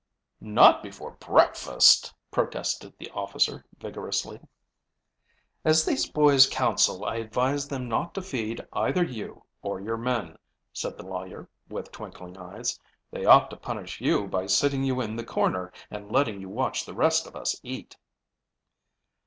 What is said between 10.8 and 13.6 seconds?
the lawyer, with twinkling eyes. "They ought to